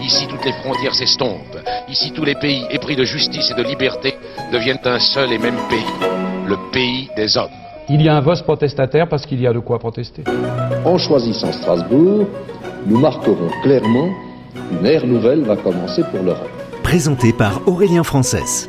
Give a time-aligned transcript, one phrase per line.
[0.00, 1.58] Ici, toutes les frontières s'estompent.
[1.88, 4.14] Ici, tous les pays épris de justice et de liberté
[4.52, 6.08] deviennent un seul et même pays,
[6.46, 7.50] le pays des hommes.
[7.88, 10.24] Il y a un vote protestataire parce qu'il y a de quoi protester.
[10.84, 12.26] En choisissant Strasbourg,
[12.86, 14.08] nous marquerons clairement
[14.54, 16.50] qu'une ère nouvelle va commencer pour l'Europe.
[16.82, 18.68] Présenté par Aurélien Frances.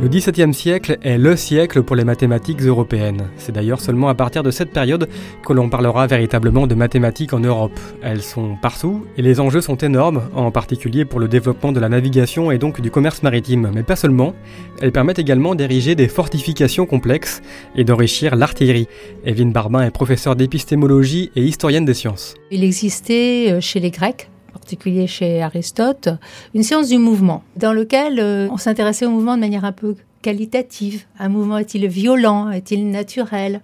[0.00, 3.30] Le XVIIe siècle est le siècle pour les mathématiques européennes.
[3.36, 5.08] C'est d'ailleurs seulement à partir de cette période
[5.46, 7.78] que l'on parlera véritablement de mathématiques en Europe.
[8.02, 11.88] Elles sont partout et les enjeux sont énormes, en particulier pour le développement de la
[11.88, 13.70] navigation et donc du commerce maritime.
[13.74, 14.34] Mais pas seulement,
[14.82, 17.40] elles permettent également d'ériger des fortifications complexes
[17.74, 18.88] et d'enrichir l'artillerie.
[19.24, 22.34] Evelyne Barbin est professeure d'épistémologie et historienne des sciences.
[22.50, 26.08] Il existait euh, chez les Grecs particulier chez Aristote,
[26.54, 29.96] une science du mouvement, dans lequel euh, on s'intéressait au mouvement de manière un peu
[30.22, 31.04] qualitative.
[31.18, 33.60] Un mouvement est-il violent Est-il naturel?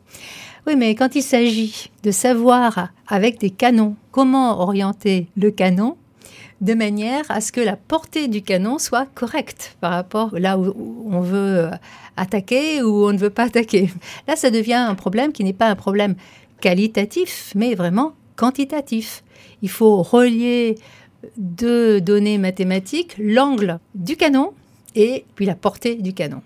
[0.66, 5.96] Oui, mais quand il s'agit de savoir avec des canons comment orienter le canon,
[6.60, 11.06] de manière à ce que la portée du canon soit correcte par rapport là où
[11.10, 11.70] on veut euh,
[12.16, 13.90] attaquer ou on ne veut pas attaquer.
[14.28, 16.16] Là, ça devient un problème qui n'est pas un problème
[16.60, 19.22] qualitatif, mais vraiment quantitatif
[19.62, 20.78] il faut relier
[21.36, 24.52] deux données mathématiques, l'angle du canon
[24.94, 26.42] et puis la portée du canon.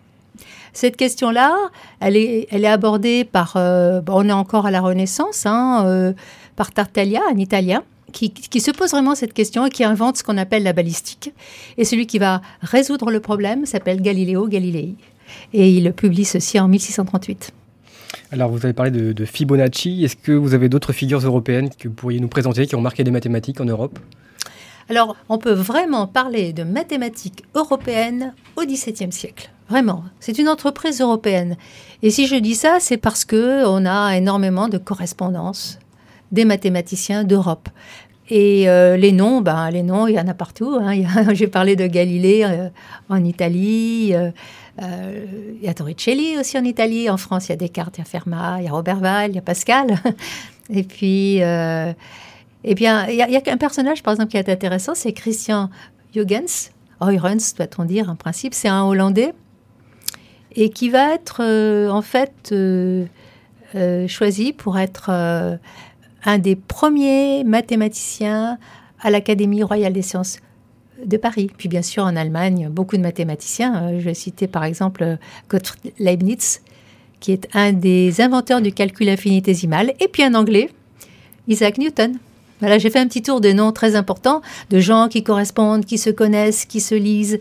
[0.73, 1.57] Cette question-là,
[2.01, 6.13] elle est, abordée par, euh, on est encore à la Renaissance, hein, euh,
[6.57, 10.25] par Tartaglia, un Italien, qui, qui, se pose vraiment cette question et qui invente ce
[10.25, 11.33] qu'on appelle la balistique.
[11.79, 14.95] Et celui qui va résoudre le problème s'appelle Galileo Galilei.
[15.53, 17.53] Et il publie ceci en 1638.
[18.35, 20.03] Alors, vous avez parlé de, Fibonacci.
[20.03, 23.05] Est-ce que vous avez d'autres figures européennes que vous pourriez nous présenter qui ont marqué
[23.05, 23.97] des mathématiques en Europe?
[24.91, 29.51] Alors, on peut vraiment parler de mathématiques européennes au XVIIe siècle.
[29.69, 31.57] Vraiment, c'est une entreprise européenne.
[32.03, 35.79] Et si je dis ça, c'est parce que on a énormément de correspondances
[36.33, 37.69] des mathématiciens d'Europe.
[38.31, 40.79] Et euh, les noms, ben, les noms, il y en a partout.
[40.81, 40.95] Hein.
[41.35, 42.69] J'ai parlé de Galilée euh,
[43.09, 44.15] en Italie.
[44.15, 44.31] Euh,
[45.61, 47.11] il y a Torricelli aussi en Italie.
[47.11, 49.31] En France, il y a Descartes, il y a Fermat, il y a Robert Val,
[49.31, 49.99] il y a Pascal.
[50.71, 55.13] et puis, eh bien, il y, a, un personnage, par exemple, qui est intéressant, c'est
[55.13, 55.69] Christian
[56.15, 56.71] Huygens.
[57.03, 58.55] Huygens, doit-on dire, en principe.
[58.55, 59.35] C'est un Hollandais.
[60.57, 61.43] Et qui va être,
[61.91, 62.55] en fait,
[64.09, 65.59] choisi pour être
[66.25, 68.59] un des premiers mathématiciens
[69.01, 70.39] à l'Académie royale des sciences
[71.05, 71.51] de Paris.
[71.57, 73.85] Puis bien sûr en Allemagne, beaucoup de mathématiciens.
[73.85, 75.19] Euh, je vais citer par exemple
[75.49, 76.63] Gottfried Leibniz,
[77.21, 79.93] qui est un des inventeurs du calcul infinitésimal.
[80.01, 80.71] Et puis un anglais,
[81.49, 82.19] Isaac Newton.
[82.61, 85.99] Voilà, j'ai fait un petit tour de noms très importants, de gens qui correspondent, qui
[85.99, 87.41] se connaissent, qui se lisent,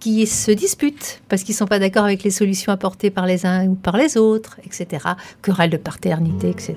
[0.00, 3.46] qui se disputent parce qu'ils ne sont pas d'accord avec les solutions apportées par les
[3.46, 5.06] uns ou par les autres, etc.
[5.42, 6.74] Querelle de paternité, etc.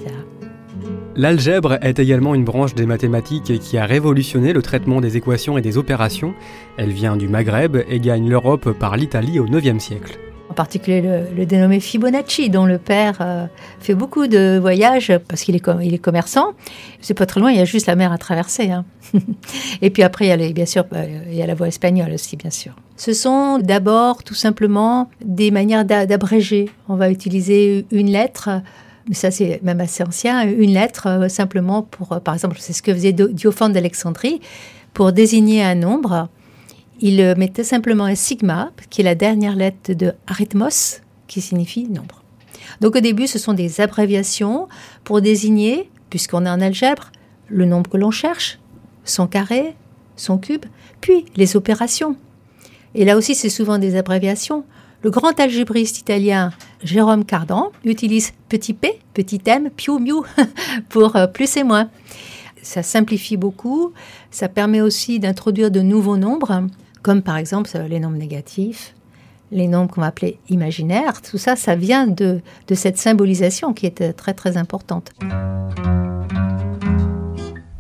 [1.16, 5.62] L'algèbre est également une branche des mathématiques qui a révolutionné le traitement des équations et
[5.62, 6.34] des opérations.
[6.78, 10.18] Elle vient du Maghreb et gagne l'Europe par l'Italie au IXe siècle.
[10.50, 13.46] En particulier le, dénommé Fibonacci, dont le père euh,
[13.80, 16.54] fait beaucoup de voyages parce qu'il est, est commerçant.
[17.00, 18.70] C'est pas très loin, il y a juste la mer à traverser.
[18.72, 18.84] Hein.
[19.82, 22.12] et puis après, il y a bien sûr, euh, il y a la voie espagnole
[22.12, 22.74] aussi, bien sûr.
[22.98, 26.70] Ce sont d'abord tout simplement des manières d'abréger.
[26.90, 28.50] On va utiliser une lettre
[29.08, 32.74] mais ça c'est même assez ancien, une lettre euh, simplement pour, euh, par exemple, c'est
[32.74, 34.42] ce que faisait Diophante d'Alexandrie,
[34.94, 36.30] pour désigner un nombre,
[37.00, 41.88] il euh, mettait simplement un sigma, qui est la dernière lettre de arithmos, qui signifie
[41.88, 42.24] nombre.
[42.80, 44.68] Donc au début, ce sont des abréviations
[45.04, 47.12] pour désigner, puisqu'on est en algèbre,
[47.48, 48.60] le nombre que l'on cherche,
[49.04, 49.76] son carré,
[50.16, 50.66] son cube,
[51.02, 52.16] puis les opérations.
[52.94, 54.64] Et là aussi, c'est souvent des abréviations.
[55.04, 56.52] Le grand algébriste italien
[56.84, 60.24] Jérôme Cardan utilise petit p, petit m, piou miou
[60.90, 61.90] pour euh, plus et moins.
[62.62, 63.94] Ça simplifie beaucoup,
[64.30, 66.68] ça permet aussi d'introduire de nouveaux nombres,
[67.02, 68.94] comme par exemple les nombres négatifs,
[69.52, 71.24] les nombres qu'on va appeler imaginaires.
[71.24, 75.12] Tout ça, ça vient de, de cette symbolisation qui est très très importante.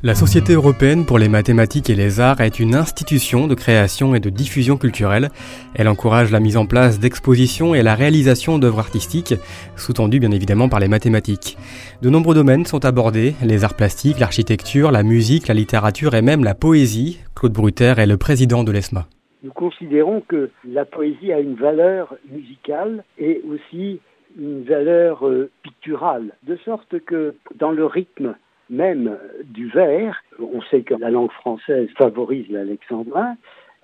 [0.03, 4.19] La Société européenne pour les mathématiques et les arts est une institution de création et
[4.19, 5.29] de diffusion culturelle.
[5.75, 9.35] Elle encourage la mise en place d'expositions et la réalisation d'œuvres artistiques,
[9.75, 11.55] sous-tendues bien évidemment par les mathématiques.
[12.01, 16.43] De nombreux domaines sont abordés, les arts plastiques, l'architecture, la musique, la littérature et même
[16.43, 17.19] la poésie.
[17.35, 19.05] Claude Bruter est le président de l'ESMA.
[19.43, 23.99] Nous considérons que la poésie a une valeur musicale et aussi
[24.35, 28.33] une valeur euh, picturale, de sorte que dans le rythme
[28.71, 33.35] même du vers, on sait que la langue française favorise l'alexandrin,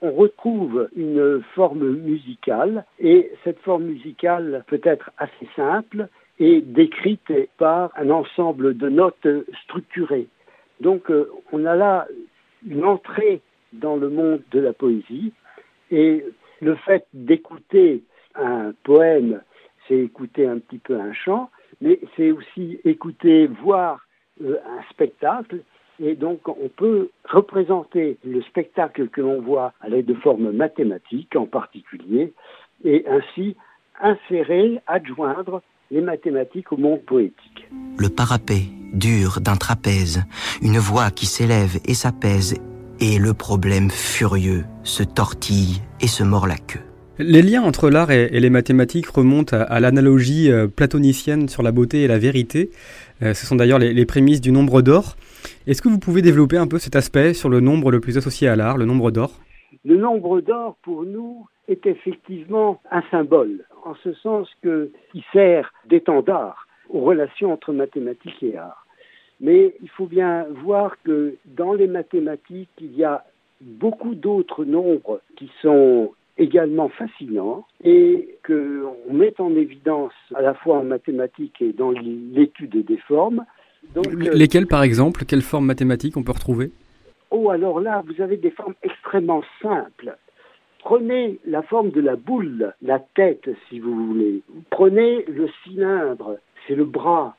[0.02, 6.08] on retrouve une forme musicale et cette forme musicale peut être assez simple
[6.40, 9.28] et décrite par un ensemble de notes
[9.64, 10.28] structurées.
[10.82, 12.08] Donc euh, on a là
[12.68, 13.42] une entrée
[13.74, 15.34] dans le monde de la poésie
[15.92, 16.24] et
[16.62, 18.04] le fait d'écouter
[18.36, 19.42] un poème,
[19.88, 21.50] c'est écouter un petit peu un chant,
[21.82, 24.07] mais c'est aussi écouter, voir
[24.42, 25.60] un spectacle
[26.00, 31.36] et donc, on peut représenter le spectacle que l'on voit à l'aide de formes mathématiques
[31.36, 32.34] en particulier,
[32.86, 33.56] et ainsi
[34.00, 37.68] insérer, adjoindre les mathématiques au monde poétique.
[37.98, 38.62] Le parapet,
[38.94, 40.24] dur d'un trapèze,
[40.62, 42.56] une voix qui s'élève et s'apaise,
[43.00, 46.82] et le problème furieux se tortille et se mord la queue.
[47.20, 52.04] Les liens entre l'art et, les mathématiques remontent à, l'analogie euh, platonicienne sur la beauté
[52.04, 52.70] et la vérité.
[53.24, 55.16] Euh, ce sont d'ailleurs les, prémices du nombre d'or.
[55.66, 58.48] Est-ce que vous pouvez développer un peu cet aspect sur le nombre le plus associé
[58.48, 59.32] à l'art, le nombre d'or?
[59.86, 66.68] Le nombre d'or, pour nous, est effectivement un symbole, en ce sens qu'il sert d'étendard
[66.90, 68.86] aux relations entre mathématiques et art.
[69.42, 73.24] Mais il faut bien voir que dans les mathématiques, il y a
[73.62, 80.78] beaucoup d'autres nombres qui sont également fascinants et qu'on met en évidence à la fois
[80.78, 83.46] en mathématiques et dans l'étude des formes.
[83.96, 86.72] Donc, Lesquelles, par exemple Quelles formes mathématiques on peut retrouver?
[87.32, 90.18] Oh, alors là, vous avez des formes extrêmement simples.
[90.80, 94.42] Prenez la forme de la boule, la tête, si vous voulez.
[94.70, 97.36] Prenez le cylindre, c'est le bras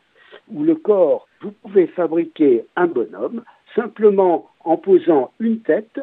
[0.52, 1.26] ou le corps.
[1.40, 3.42] Vous pouvez fabriquer un bonhomme
[3.74, 6.00] simplement en posant une tête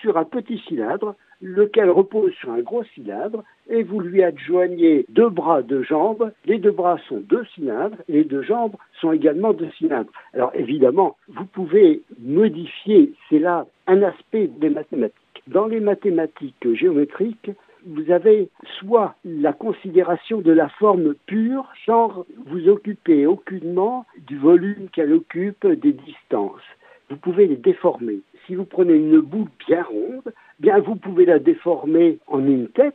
[0.00, 5.28] sur un petit cylindre lequel repose sur un gros cylindre, et vous lui adjoignez deux
[5.28, 6.32] bras, deux jambes.
[6.44, 10.12] Les deux bras sont deux cylindres, et les deux jambes sont également deux cylindres.
[10.34, 15.42] Alors évidemment, vous pouvez modifier, c'est là un aspect des mathématiques.
[15.46, 17.50] Dans les mathématiques géométriques,
[17.86, 18.48] vous avez
[18.80, 25.64] soit la considération de la forme pure sans vous occuper aucunement du volume qu'elle occupe,
[25.66, 26.62] des distances.
[27.08, 28.18] Vous pouvez les déformer.
[28.46, 32.94] Si vous prenez une boule bien ronde, bien vous pouvez la déformer en une tête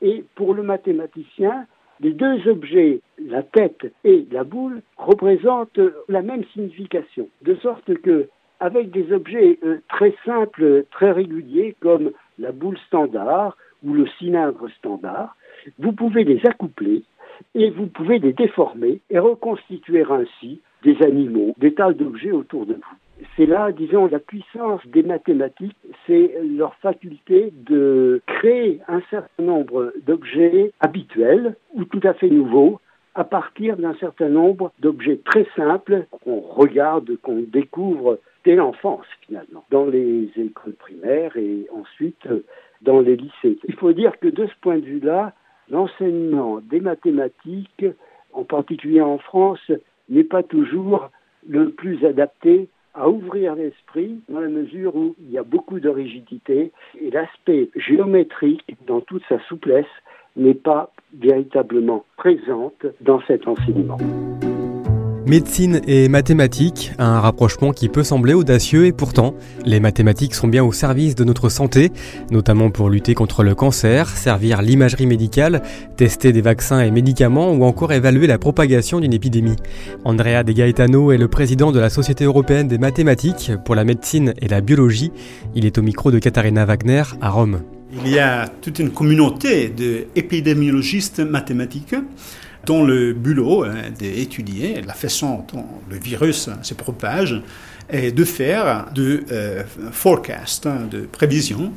[0.00, 1.66] et pour le mathématicien,
[2.00, 8.28] les deux objets, la tête et la boule, représentent la même signification, de sorte que
[8.58, 14.68] avec des objets euh, très simples, très réguliers, comme la boule standard ou le cylindre
[14.78, 15.36] standard,
[15.78, 17.02] vous pouvez les accoupler
[17.54, 22.74] et vous pouvez les déformer et reconstituer ainsi des animaux, des tas d'objets autour de
[22.74, 22.96] vous
[23.36, 25.76] c'est là, disons, la puissance des mathématiques,
[26.06, 32.80] c'est leur faculté de créer un certain nombre d'objets habituels ou tout à fait nouveaux
[33.14, 39.64] à partir d'un certain nombre d'objets très simples qu'on regarde, qu'on découvre dès l'enfance finalement,
[39.70, 42.26] dans les écoles primaires et ensuite
[42.80, 43.58] dans les lycées.
[43.68, 45.34] Il faut dire que de ce point de vue-là,
[45.70, 47.84] l'enseignement des mathématiques,
[48.32, 49.70] en particulier en France,
[50.08, 51.10] n'est pas toujours
[51.46, 55.88] le plus adapté à ouvrir l'esprit dans la mesure où il y a beaucoup de
[55.88, 59.86] rigidité et l'aspect géométrique dans toute sa souplesse
[60.36, 63.98] n'est pas véritablement présente dans cet enseignement.
[65.24, 70.64] Médecine et mathématiques, un rapprochement qui peut sembler audacieux et pourtant, les mathématiques sont bien
[70.64, 71.92] au service de notre santé,
[72.32, 75.62] notamment pour lutter contre le cancer, servir l'imagerie médicale,
[75.96, 79.56] tester des vaccins et médicaments ou encore évaluer la propagation d'une épidémie.
[80.04, 84.34] Andrea De Gaetano est le président de la Société européenne des mathématiques pour la médecine
[84.42, 85.12] et la biologie.
[85.54, 87.60] Il est au micro de Katharina Wagner à Rome.
[88.04, 91.94] Il y a toute une communauté d'épidémiologistes mathématiques
[92.66, 97.42] dont le boulot hein, d'étudier la façon dont le virus se propage
[97.90, 101.72] et de faire de euh, forecast, hein, de prévision,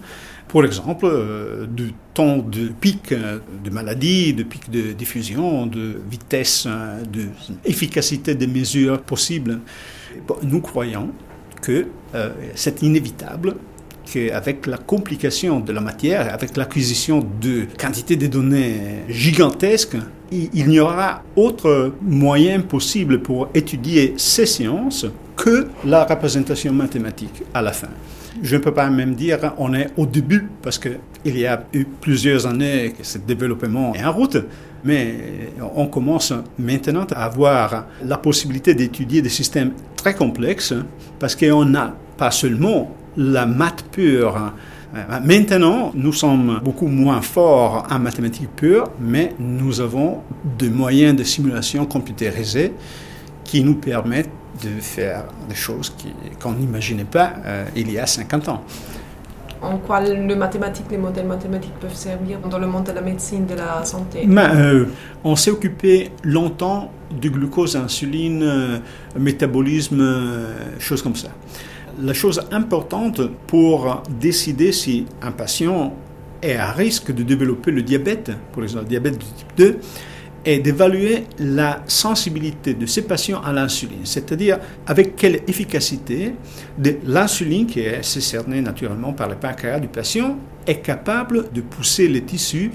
[0.48, 6.65] pour exemple, euh, du temps de pic de maladie, de pic de diffusion, de vitesse,
[6.65, 7.25] hein, de
[7.65, 9.60] efficacité des mesures possibles.
[10.44, 11.12] nous croyons
[11.62, 13.56] que euh, c'est inévitable
[14.05, 19.97] qu'avec la complication de la matière, avec l'acquisition de quantités de données gigantesques,
[20.31, 27.62] il n'y aura autre moyen possible pour étudier ces sciences que la représentation mathématique à
[27.62, 27.89] la fin.
[28.41, 31.85] Je ne peux pas même dire on est au début parce qu'il y a eu
[31.85, 34.38] plusieurs années que ce développement est en route,
[34.83, 40.74] mais on commence maintenant à avoir la possibilité d'étudier des systèmes très complexes
[41.17, 44.51] parce qu'on n'a pas seulement la maths pure
[45.25, 50.22] Maintenant, nous sommes beaucoup moins forts en mathématiques pures, mais nous avons
[50.57, 52.72] des moyens de simulation computérisés
[53.43, 54.29] qui nous permettent
[54.63, 55.93] de faire des choses
[56.41, 58.63] qu'on n'imaginait pas euh, il y a 50 ans.
[59.62, 63.45] En quoi le mathématique, les modèles mathématiques peuvent servir dans le monde de la médecine,
[63.45, 64.24] de la santé?
[64.27, 64.86] Mais, euh,
[65.24, 68.77] on s'est occupé longtemps du glucose, insuline, euh,
[69.17, 71.29] métabolisme, euh, choses comme ça.
[72.02, 75.94] La chose importante pour décider si un patient
[76.42, 79.78] est à risque de développer le diabète, pour exemple le diabète de type 2,
[80.44, 86.36] est d'évaluer la sensibilité de ces patients à l'insuline, c'est-à-dire avec quelle efficacité
[87.06, 90.38] l'insuline, qui est cernée naturellement par le pancréas du patient,
[90.68, 92.72] est capable de pousser les tissus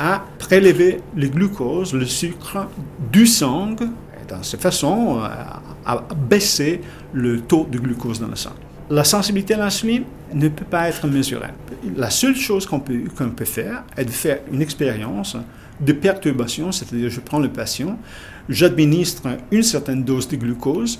[0.00, 2.68] à prélever le glucose, le sucre
[3.12, 5.20] du sang, et dans cette façon
[5.86, 6.80] à, baisser
[7.12, 8.52] le taux de glucose dans le sang.
[8.90, 11.48] La sensibilité à l'insuline ne peut pas être mesurée.
[11.96, 15.36] La seule chose qu'on peut, qu'on peut faire est de faire une expérience
[15.80, 17.98] de perturbation, c'est-à-dire je prends le patient,
[18.48, 20.98] j'administre une certaine dose de glucose,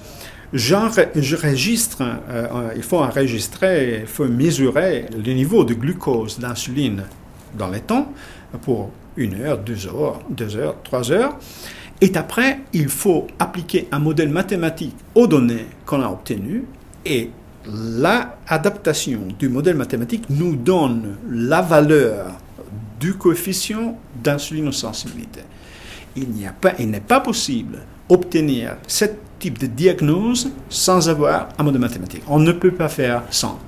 [0.52, 7.02] je registre, euh, il faut enregistrer, il faut mesurer le niveau de glucose, d'insuline
[7.58, 8.12] dans les temps
[8.62, 11.36] pour une heure, deux heures, deux heures, trois heures.
[12.00, 16.64] Et après, il faut appliquer un modèle mathématique aux données qu'on a obtenues
[17.06, 17.30] et
[17.66, 22.38] l'adaptation du modèle mathématique nous donne la valeur
[23.00, 25.40] du coefficient d'insulinosensibilité.
[26.16, 29.06] Il n'y a pas, il n'est pas possible obtenir ce
[29.38, 32.22] type de diagnose sans avoir un modèle mathématique.
[32.28, 33.58] On ne peut pas faire sans.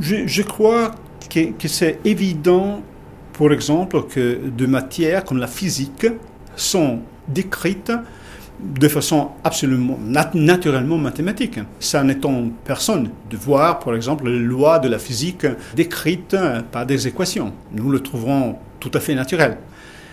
[0.00, 0.94] Je, crois
[1.30, 2.82] que, c'est évident,
[3.32, 6.06] pour exemple, que de matières comme la physique
[6.54, 7.92] sont décrites
[8.58, 11.58] de façon absolument nat- naturellement mathématique.
[11.78, 16.36] Ça n'étonne personne de voir, par exemple, les lois de la physique décrites
[16.72, 17.52] par des équations.
[17.72, 19.58] Nous le trouverons tout à fait naturel.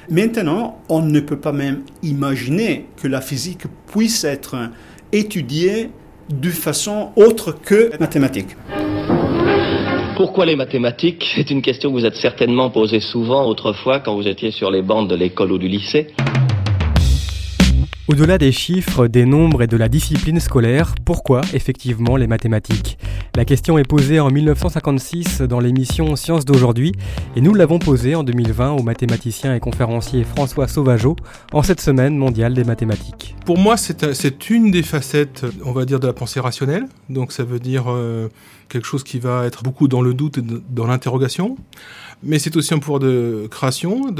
[0.09, 4.55] Maintenant, on ne peut pas même imaginer que la physique puisse être
[5.13, 5.89] étudiée
[6.29, 8.57] de façon autre que mathématique.
[10.17, 11.25] Pourquoi les mathématiques?
[11.35, 14.81] C'est une question que vous êtes certainement posée souvent autrefois quand vous étiez sur les
[14.81, 16.07] bancs de l'école ou du lycée.
[18.09, 22.97] Au-delà des chiffres, des nombres et de la discipline scolaire, pourquoi effectivement les mathématiques?
[23.35, 26.91] La question est posée en 1956 dans l'émission Sciences d'aujourd'hui
[27.37, 31.15] et nous l'avons posée en 2020 au mathématicien et conférencier François Sauvageau
[31.53, 33.35] en cette semaine mondiale des mathématiques.
[33.45, 36.85] Pour moi, c'est un- c'est une des facettes, on va dire, de la pensée rationnelle.
[37.09, 38.27] Donc ça veut dire euh,
[38.67, 41.55] quelque chose qui va être beaucoup dans le doute et dans l'interrogation.
[42.21, 44.13] Mais c'est aussi un pouvoir de création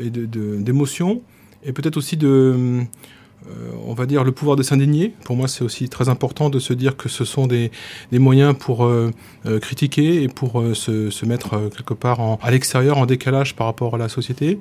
[0.00, 1.22] et d'émotion.
[1.64, 2.84] et peut-être aussi de...
[3.48, 5.14] euh, on va dire le pouvoir de s'indigner.
[5.24, 7.70] Pour moi, c'est aussi très important de se dire que ce sont des,
[8.10, 9.10] des moyens pour euh,
[9.46, 13.94] euh, critiquer et pour se, se mettre quelque part à l'extérieur, en décalage par rapport
[13.94, 14.58] à la société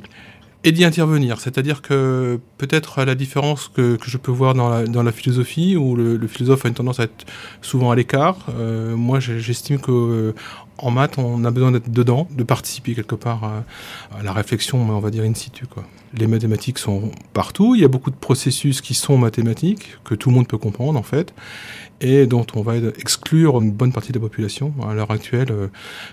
[0.63, 1.39] et d'y intervenir.
[1.39, 5.12] C'est-à-dire que peut-être à la différence que, que je peux voir dans la, dans la
[5.12, 7.25] philosophie, où le, philosophe a une tendance à être
[7.62, 8.48] souvent à l'écart,
[8.96, 10.34] moi j'estime que
[10.77, 13.63] en maths, on a besoin d'être dedans, de participer quelque part à,
[14.17, 15.65] à la réflexion, on va dire in situ.
[15.67, 15.84] Quoi.
[16.17, 20.29] Les mathématiques sont partout, il y a beaucoup de processus qui sont mathématiques, que tout
[20.29, 21.34] le monde peut comprendre en fait,
[22.01, 24.74] et dont on va exclure une bonne partie de la population.
[24.88, 25.67] À l'heure actuelle, euh,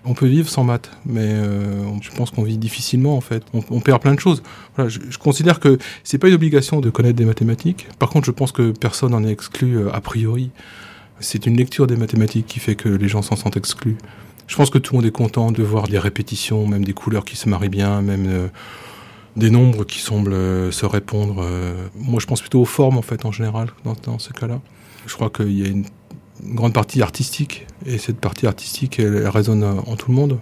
[0.05, 3.43] on peut vivre sans maths, mais euh, je pense qu'on vit difficilement en fait.
[3.53, 4.43] On, perd plein de choses.
[4.79, 7.89] Je, je considère que c'est pas une obligation de connaître des mathématiques.
[7.99, 10.51] Par contre, je pense que personne n'en est exclu euh, a priori.
[11.21, 13.97] C'est une lecture des mathématiques qui fait que les gens s'en sentent exclus.
[14.53, 17.25] Je pense que tout le monde est content de voir des répétitions, même des couleurs
[17.25, 18.49] qui se marient bien, même euh,
[19.35, 21.43] des nombres qui semblent euh, se répondre.
[21.43, 21.89] euh.
[21.95, 24.61] Moi, je pense plutôt aux formes en fait en général dans, dans ce cas-là.
[25.07, 25.87] Je crois qu'il y a une,
[26.43, 30.39] grande partie artistique et cette partie artistique, elle, résonne en tout le monde.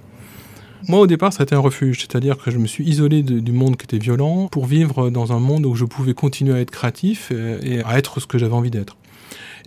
[0.89, 3.53] Moi, au départ, ça a été un refuge, c'est-à-dire que je me suis isolé du
[3.53, 6.73] monde qui était violent pour vivre dans un monde où je pouvais continuer à être
[6.73, 8.97] créatif et à être ce que j'avais envie d'être.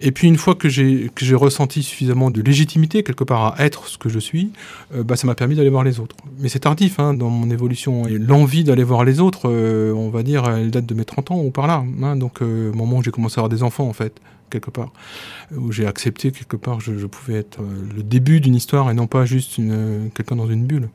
[0.05, 3.98] Et puis une fois que j'ai ressenti suffisamment de légitimité quelque part à être ce
[3.98, 4.51] que je suis,
[4.93, 6.17] euh, bah, ça m'a permis d'aller voir les autres.
[6.39, 8.05] Mais c'est tardif hein, dans mon évolution.
[8.05, 11.31] Et l'envie d'aller voir les autres, euh, on va dire, elle date de mes 30
[11.31, 11.86] ans ou par là.
[12.03, 12.17] hein.
[12.17, 14.19] donc euh, au moment où j'ai commencé à avoir des enfants en fait,
[14.50, 14.91] quelque part,
[15.55, 17.60] où j'ai accepté quelque part, je, je pouvais être
[17.95, 19.55] le début d'une histoire et non pas juste
[20.13, 20.89] quelqu'un dans une bulle.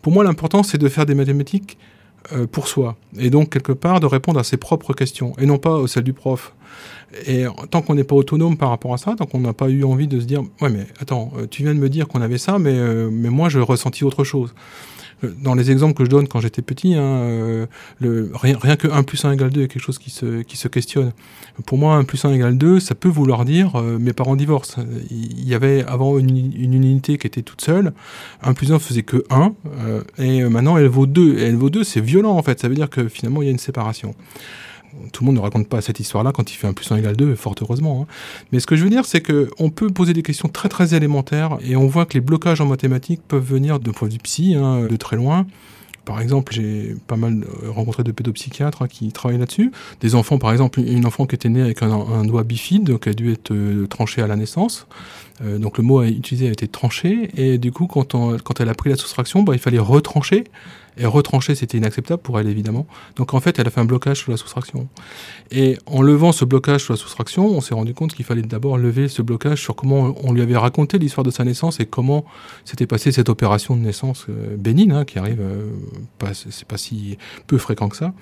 [0.00, 1.76] Pour moi, l'important c'est de faire des mathématiques
[2.52, 5.82] pour soi et donc quelque part de répondre à ses propres questions et non pas
[5.82, 6.54] à celles du prof.
[7.26, 9.82] Et tant qu'on n'est pas autonome par rapport à ça, tant qu'on n'a pas eu
[9.84, 12.36] envie de se dire, ouais mais attends, euh, tu viens de me dire qu'on avait
[12.36, 14.54] ça, mais, euh, mais moi je ressentis autre chose.
[15.22, 17.66] Dans les exemples que je donne quand j'étais petit, hein,
[18.00, 20.56] le, rien, rien que 1 plus 1 égale 2 est quelque chose qui se, qui
[20.56, 21.12] se questionne.
[21.66, 24.84] Pour moi, 1 plus 1 égale 2, ça peut vouloir dire mes parents divorcent.
[25.10, 27.92] Il y avait avant une, une, unité qui était toute seule,
[28.42, 29.52] 1 plus 1 faisait que 1,
[30.18, 31.38] et maintenant elle vaut 2.
[31.38, 33.48] Et elle vaut 2, c'est violent en fait, ça veut dire que finalement il y
[33.48, 34.14] a une séparation
[35.12, 37.16] tout le monde ne raconte pas cette histoire-là quand il fait un plus 1 égale
[37.16, 38.02] 2, fort heureusement.
[38.02, 38.12] Hein.
[38.52, 41.58] Mais ce que je veux dire, c'est qu'on peut poser des questions très très élémentaires
[41.62, 44.54] et on voit que les blocages en mathématiques peuvent venir de point de vue psy,
[44.54, 45.46] hein, de très loin.
[46.08, 49.72] Par exemple, j'ai pas mal euh, rencontré de pédopsychiatres hein, qui travaillent là-dessus.
[50.00, 53.12] Des enfants, par exemple, une enfant qui était née avec un, doigt bifide, donc a
[53.12, 54.86] dû être euh, tranché à la naissance.
[55.44, 58.74] Euh, donc le mot utilisé a été tranché, et du coup, quand, quand elle a
[58.74, 60.44] pris la soustraction, bah, il fallait retrancher.
[60.96, 62.86] Et retrancher, c'était inacceptable pour elle, évidemment.
[63.16, 64.88] Donc en fait, elle a fait un blocage sur la soustraction.
[65.50, 68.78] Et en levant ce blocage sur la soustraction, on s'est rendu compte qu'il fallait d'abord
[68.78, 72.24] lever ce blocage sur comment on lui avait raconté l'histoire de sa naissance et comment
[72.64, 75.70] s'était passée cette opération de naissance euh, bénigne, hein, qui arrive, euh,
[76.18, 78.12] pas, c'est pas si peu fréquent que ça,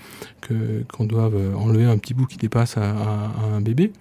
[0.40, 2.94] que, qu'on doive euh, enlever un petit bout qui dépasse à,
[3.54, 3.92] un bébé.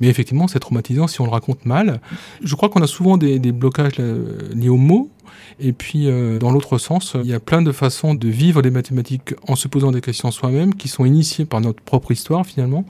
[0.00, 2.00] Mais effectivement, c'est traumatisant si on le raconte mal.
[2.42, 5.10] Je crois qu'on a souvent des, blocages liés aux mots,
[5.58, 8.70] et puis, euh, dans l'autre sens, il y a plein de façons de vivre les
[8.70, 12.84] mathématiques en se posant des questions soi-même, qui sont initiées par notre propre histoire finalement.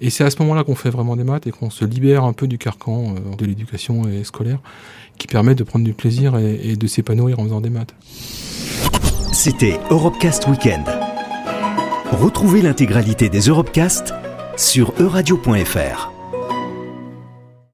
[0.00, 2.32] Et c'est à ce moment-là qu'on fait vraiment des maths et qu'on se libère un
[2.32, 4.58] peu du carcan euh, de l'éducation scolaire,
[5.18, 7.94] qui permet de prendre du plaisir et, et de s'épanouir en faisant des maths.
[9.32, 10.84] C'était Europecast Weekend.
[12.10, 14.14] Retrouvez l'intégralité des Europecast
[14.56, 16.17] sur euradio.fr.